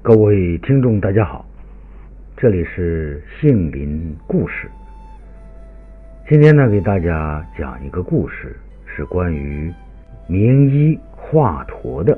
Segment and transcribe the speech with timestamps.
[0.00, 1.44] 各位听众，大家好，
[2.36, 4.70] 这里是杏林故事。
[6.28, 8.56] 今天呢，给大家讲一个故事，
[8.86, 9.74] 是关于
[10.28, 12.16] 名医华佗的。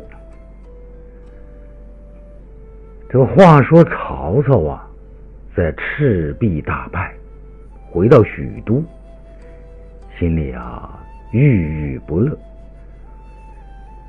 [3.09, 4.87] 这个话说，曹操啊，
[5.57, 7.13] 在赤壁大败，
[7.91, 8.85] 回到许都，
[10.19, 11.03] 心里啊
[11.33, 12.39] 郁郁不乐。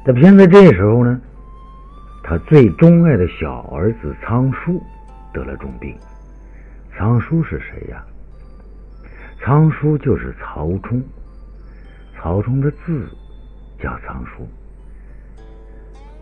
[0.05, 1.19] 但偏在这时候呢。
[2.31, 4.81] 他最钟爱的小儿子仓叔
[5.33, 5.93] 得了重病。
[6.95, 8.01] 仓叔是谁呀？
[9.41, 11.03] 仓叔就是曹冲。
[12.15, 13.05] 曹冲的字
[13.81, 14.47] 叫仓叔。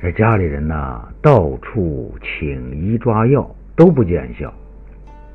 [0.01, 4.51] 这家里人呐，到处请医抓药都不见效，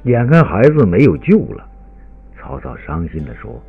[0.03, 1.65] 眼看孩子没有救了，
[2.37, 3.63] 曹操伤心的说：“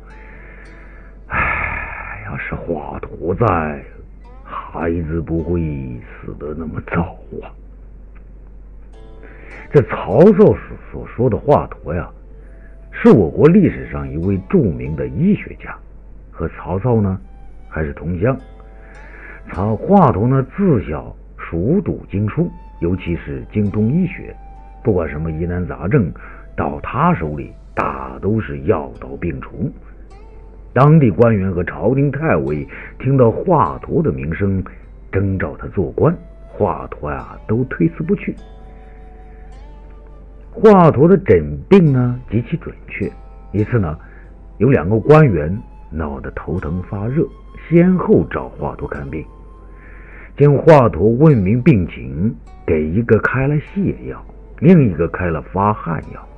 [1.30, 3.84] 唉，要是华佗在。”
[4.78, 7.48] 孩子不会死得那么早啊！
[9.72, 10.56] 这曹操所
[10.92, 12.10] 所说的华佗呀，
[12.92, 15.74] 是我国历史上一位著名的医学家，
[16.30, 17.18] 和曹操呢
[17.70, 18.36] 还是同乡。
[19.50, 24.36] 曹华佗呢自小熟读经书，尤其是精通医学，
[24.84, 26.12] 不管什么疑难杂症，
[26.54, 29.72] 到他手里大都是药到病除。
[30.76, 34.62] 当地官员和朝廷太尉听到华佗的名声，
[35.10, 36.14] 征召他做官，
[36.46, 38.36] 华佗呀都推辞不去。
[40.50, 43.10] 华佗的诊病呢极其准确。
[43.52, 43.98] 一次呢，
[44.58, 45.58] 有两个官员
[45.90, 47.26] 闹得头疼发热，
[47.66, 49.24] 先后找华佗看病。
[50.36, 54.22] 经华佗问明病情，给一个开了泻药，
[54.58, 56.28] 另一个开了发汗药。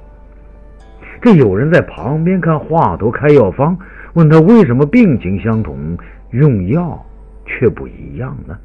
[1.20, 3.76] 这有人在旁边看华佗开药方。
[4.14, 5.96] 问他为什么病情相同，
[6.30, 7.06] 用药
[7.46, 8.58] 却不一样呢？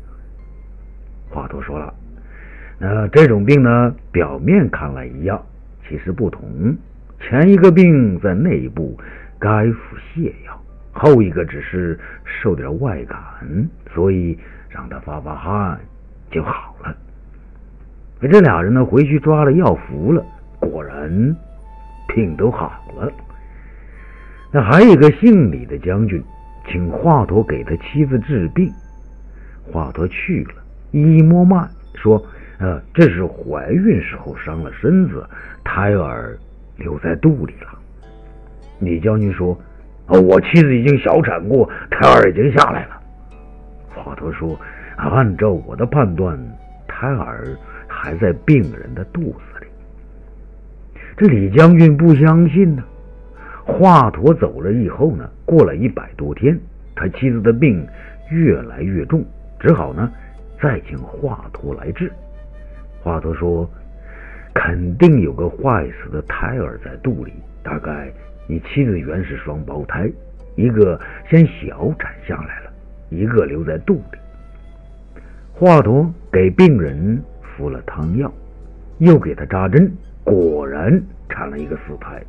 [1.30, 1.94] 华佗说了
[2.80, 5.40] ：“那这种病呢，表面看来一样，
[5.88, 6.76] 其实不同。
[7.20, 8.98] 前一个病在内部，
[9.38, 10.54] 该服泻药；
[10.92, 13.20] 后一个只是受点外感，
[13.94, 14.38] 所以
[14.70, 15.80] 让他发发汗
[16.32, 16.96] 就好了。”
[18.32, 20.26] 这俩人呢，回去抓了药服了，
[20.60, 21.36] 果然
[22.14, 23.12] 病都好了。
[24.52, 26.24] 那还有一个姓李的将军，
[26.70, 28.72] 请华佗给他妻子治病。
[29.72, 32.24] 华佗去了，一摸脉说
[32.60, 35.28] ：“呃，这是怀孕时候伤了身子，
[35.64, 36.38] 胎儿
[36.78, 37.80] 留在肚里了。”
[38.80, 39.58] 李将军说
[40.08, 43.02] ：“哦，我妻子已经小产过，胎儿已经下来了。”
[43.96, 44.60] 华佗说
[44.98, 46.38] ：“按照我的判断，
[46.88, 47.58] 胎儿
[47.88, 49.68] 还在病人的肚子里。”
[51.16, 52.84] 这李将军不相信呢。
[53.66, 56.60] 华佗走了以后呢，过了一百多天，
[56.96, 57.86] 他妻子的病
[58.30, 59.24] 越来越重，
[59.60, 60.12] 只好呢
[60.62, 62.12] 再请华佗来治。
[63.02, 63.70] 华佗说
[64.54, 68.12] ：“肯定有个坏死的胎儿在肚里，大概
[68.48, 70.12] 你妻子原是双胞胎，
[70.56, 72.72] 一个先小产下来了，
[73.10, 74.18] 一个留在肚里。”
[75.54, 78.34] 华佗给病人服了汤药，
[78.98, 79.90] 又给他扎针，
[80.24, 82.22] 果然产了一个死胎。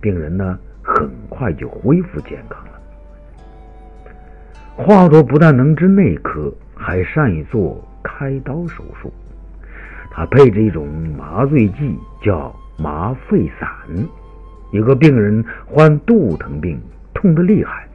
[0.00, 2.72] 病人呢，很快就恢复健康了。
[4.76, 9.12] 华佗不但能治内科，还善于做开刀手术。
[10.10, 10.86] 他配着一种
[11.16, 13.68] 麻醉剂，叫麻沸散。
[14.72, 16.80] 有个病人患肚疼病，
[17.14, 17.88] 痛得厉害。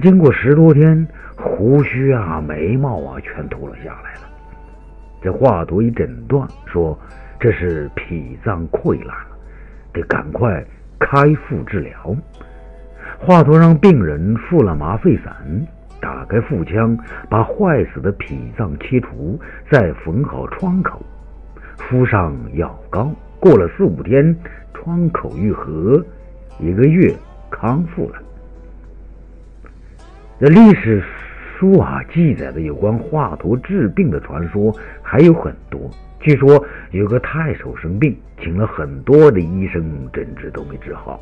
[0.00, 1.06] 经过十多天，
[1.36, 4.20] 胡须啊、眉毛啊，全秃了下来了。
[5.20, 6.98] 这华佗一诊断，说
[7.40, 9.16] 这是脾脏溃烂。
[9.92, 10.64] 得赶快
[11.00, 12.16] 开腹治疗。
[13.18, 15.34] 华佗让病人服了麻沸散，
[16.00, 16.96] 打开腹腔，
[17.28, 19.36] 把坏死的脾脏切除，
[19.68, 21.02] 再缝好创口，
[21.76, 23.10] 敷上药膏。
[23.40, 24.36] 过了四五天，
[24.72, 26.00] 创口愈合，
[26.60, 27.12] 一个月
[27.50, 28.16] 康复了。
[30.38, 31.02] 这历史
[31.60, 35.78] 书啊记载的有关华佗治病的传说还有很多。
[36.18, 41.20] 据说有个太守生病，请了很多的医生诊治都没治好。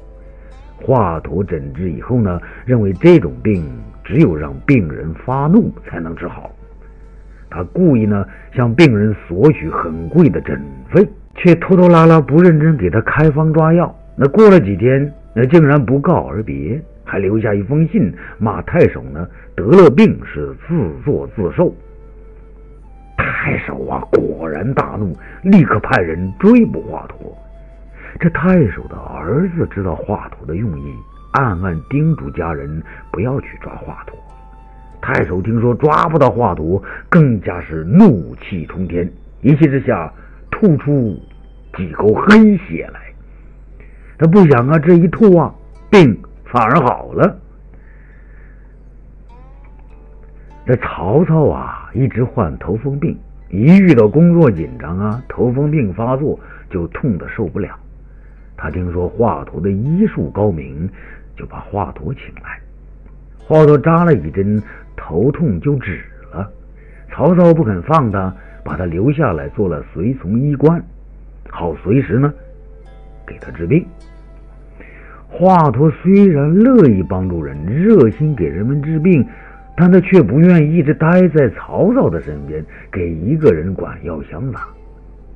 [0.77, 3.69] 华佗诊治以后呢，认为这种病
[4.05, 6.53] 只有让病人发怒才能治好。
[7.51, 8.25] 他故意呢
[8.55, 10.63] 向病人索取很贵的诊
[10.93, 11.05] 费，
[11.35, 13.93] 却拖拖拉拉不认真给他开方抓药。
[14.15, 19.27] 那过了几天，那竟然不告而别，还留下一封信骂太守呢
[19.57, 21.75] 得了病是自作自受。
[23.17, 27.33] 太守啊，果然大怒，立刻派人追捕华佗。
[28.21, 30.95] 这太守的儿子知道华佗的用意，
[31.33, 34.13] 暗暗叮嘱家人不要去抓华佗。
[35.01, 40.13] 太守听说抓不到华佗，更加是怒气冲天，一气之下
[40.51, 41.19] 吐出
[41.77, 43.01] 几口黑血来。
[44.19, 45.55] 他不想啊，这一吐啊，
[45.91, 46.21] 病
[46.51, 47.39] 反而好了。
[50.67, 53.19] 这曹操啊，一直患头风病，
[53.49, 57.75] 一遇到工作紧张啊，头风病发作就痛得受不了。
[58.57, 60.87] 他听说华佗的医术高明，
[61.37, 62.61] 就把华佗请来。
[63.39, 64.63] 华佗扎了一针，
[64.95, 66.51] 头痛就止了。
[67.11, 70.83] 曹操不肯放他，把他留下来做了随从医官，
[71.49, 72.31] 好随时呢
[73.27, 73.87] 给他治病。
[75.29, 79.27] 华佗虽然乐意帮助人，热心给人们治病，
[79.77, 84.59] 但他却不愿意一直待在曹操的身边，给一个人管药箱子。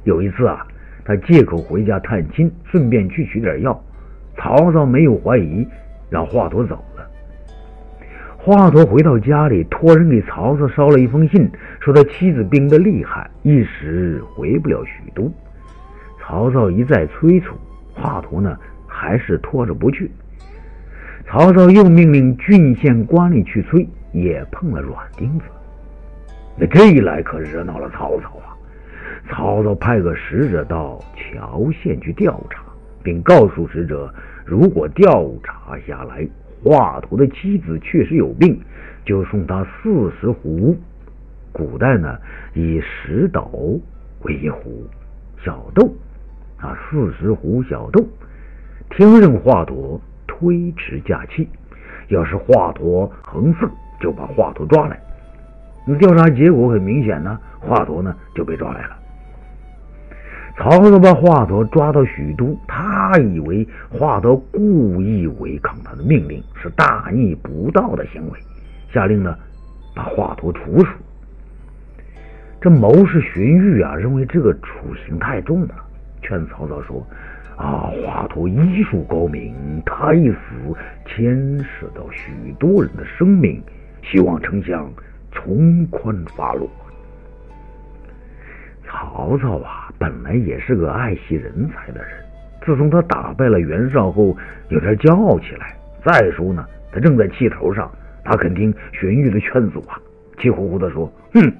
[0.05, 0.67] 有一次啊。
[1.05, 3.85] 他借口回家探亲，顺便去取点药。
[4.37, 5.67] 曹操没有怀疑，
[6.09, 7.05] 让华佗走了。
[8.37, 11.51] 华佗回到家里，托人给曹操捎了一封信，
[11.81, 15.29] 说他妻子病得厉害，一时回不了许都。
[16.21, 17.57] 曹操一再催促，
[17.95, 18.57] 华佗呢
[19.03, 20.09] 还是拖着不去。
[21.27, 25.45] 曹操又命令郡县官吏去催，也碰了软钉子。
[26.57, 28.55] 那这一来可惹恼了曹操啊！
[29.29, 32.63] 曹操派个使者到谯县去调查，
[33.03, 34.09] 并告诉使者，
[34.45, 36.25] 如果调查下来
[36.63, 38.61] 华佗的妻子确实有病，
[39.05, 40.77] 就送他四十斛。
[41.51, 42.17] 古代呢，
[42.55, 43.81] 以十斗
[44.23, 44.63] 为一斛
[45.45, 45.93] 小豆，
[46.59, 48.07] 啊，四十斛小豆。
[48.95, 51.49] 听任华佗推迟假期，
[52.09, 53.67] 要是华佗横刺，
[53.99, 55.01] 就把华佗抓来。
[55.87, 58.99] 那调查结果很明显呢，华佗呢就被抓来了。
[60.59, 68.39] 曹操把华佗抓到许都，他以为华佗故意违抗他的命令，是大逆不道的行为，
[68.93, 69.35] 下令呢
[69.97, 70.91] 把华佗处死。
[72.61, 75.75] 这谋士荀彧啊，认为这个处刑太重了，
[76.21, 77.05] 劝曹操说
[77.63, 80.37] ：“啊，华佗医术高明，他一死
[81.07, 83.63] 牵涉到许多人的生命，
[84.03, 84.93] 希望丞相
[85.31, 86.69] 从宽发落。”
[88.85, 92.11] 曹操啊，本来也是个爱惜人才的人。
[92.67, 94.37] 自从他打败了袁绍后，
[94.69, 95.77] 有点骄傲起来。
[96.05, 97.89] 再说呢，他正在气头上，
[98.25, 99.97] 他肯听荀彧的劝阻啊，
[100.41, 101.53] 气呼呼地说：“哼，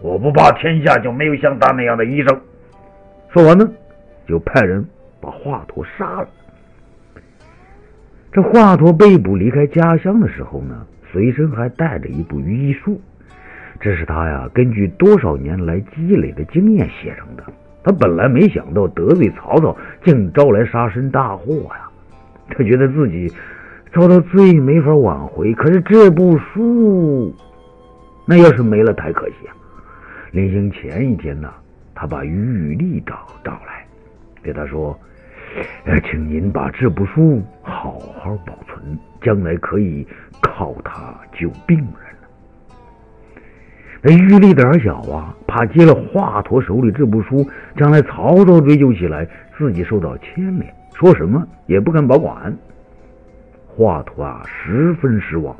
[0.00, 2.40] 我不怕天下就没有像他那样的医生。”
[3.28, 3.70] 说完呢，
[4.26, 4.82] 就派人
[5.20, 6.28] 把华佗杀了。
[8.32, 13.00] 这华佗被捕离开家乡的时候呢，随身还带着一部医书。
[13.80, 17.42] 这是他呀，根据多少年来积累的经验写成的。
[17.82, 21.88] 他本来没想到得罪曹操，竟招来杀身大祸呀。
[22.48, 23.32] 他觉得自己
[23.92, 27.34] 遭到罪没法挽回，可是这部书，
[28.26, 29.56] 那要是没了太可惜啊。
[30.32, 31.50] 临行前一天呢，
[31.94, 33.79] 他把玉立找找来，
[34.42, 34.98] 对他说：“，
[36.08, 40.06] 请您把这部书好好保存，将来可以
[40.40, 41.86] 靠它救病人。”
[44.02, 47.46] 那玉立胆小啊，怕接了华佗手里这部书，
[47.76, 49.28] 将来曹操追究起来，
[49.58, 52.56] 自己受到牵连，说什么也不敢保管。
[53.66, 55.54] 华佗啊，十分失望，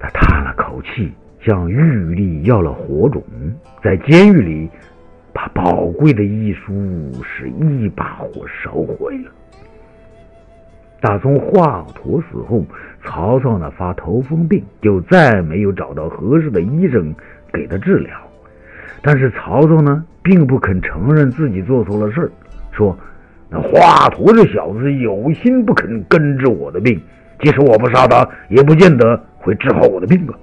[0.00, 3.22] 他叹了口气，向玉立要了火种，
[3.80, 4.68] 在监狱里
[5.32, 6.72] 把宝贵的医书
[7.22, 9.30] 是一把火烧毁了。
[11.00, 12.64] 打从华佗死后，
[13.02, 17.14] 曹操呢发头风病，就再没有找到合适的医生
[17.52, 18.10] 给他治疗。
[19.00, 22.30] 但是曹操呢，并不肯承认自己做错了事儿，
[22.70, 22.94] 说
[23.48, 27.00] ：“那华佗这小子有心不肯根治我的病，
[27.40, 30.34] 即使我不杀他，也不见得会治好我的病啊。”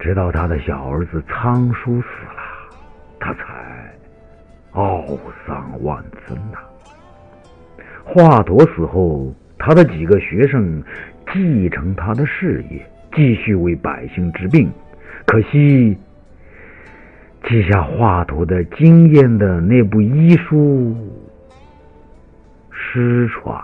[0.00, 2.35] 直到他的小儿子仓叔死了，
[3.18, 3.92] 他才
[4.72, 6.58] 懊丧万分呐。
[8.04, 10.82] 华佗死后，他的几个学生
[11.32, 14.70] 继承他的事业，继续为百姓治病。
[15.26, 15.96] 可惜，
[17.48, 20.94] 记下华佗的经验的那部医书
[22.70, 23.56] 失传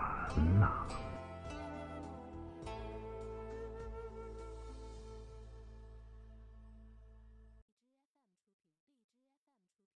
[0.61, 0.82] 了。